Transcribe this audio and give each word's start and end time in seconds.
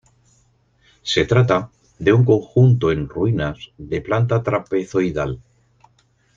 Se 1.03 1.25
trata 1.25 1.69
de 1.99 2.11
un 2.11 2.25
conjunto 2.25 2.91
en 2.91 3.07
ruinas 3.07 3.69
de 3.77 4.01
planta 4.01 4.41
trapezoidal. 4.41 5.39